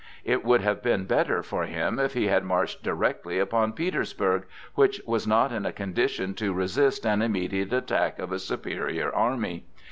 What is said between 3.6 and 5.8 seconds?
Petersburg, which was not in a